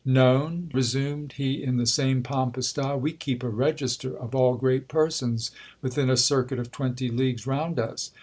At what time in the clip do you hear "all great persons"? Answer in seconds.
4.33-5.51